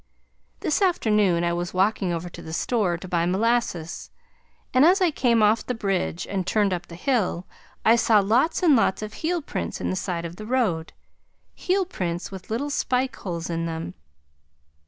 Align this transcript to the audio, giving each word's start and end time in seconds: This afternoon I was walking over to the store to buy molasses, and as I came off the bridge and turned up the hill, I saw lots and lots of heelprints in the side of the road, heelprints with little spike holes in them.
This 0.61 0.81
afternoon 0.81 1.43
I 1.43 1.53
was 1.53 1.75
walking 1.75 2.11
over 2.11 2.27
to 2.27 2.41
the 2.41 2.53
store 2.53 2.97
to 2.97 3.07
buy 3.07 3.27
molasses, 3.27 4.09
and 4.73 4.83
as 4.83 4.99
I 4.99 5.11
came 5.11 5.43
off 5.43 5.63
the 5.63 5.75
bridge 5.75 6.25
and 6.25 6.47
turned 6.47 6.73
up 6.73 6.87
the 6.87 6.95
hill, 6.95 7.45
I 7.85 7.95
saw 7.97 8.19
lots 8.19 8.63
and 8.63 8.75
lots 8.75 9.03
of 9.03 9.13
heelprints 9.21 9.79
in 9.79 9.91
the 9.91 9.95
side 9.95 10.25
of 10.25 10.37
the 10.37 10.45
road, 10.47 10.93
heelprints 11.53 12.31
with 12.31 12.49
little 12.49 12.71
spike 12.71 13.15
holes 13.17 13.47
in 13.47 13.67
them. 13.67 13.93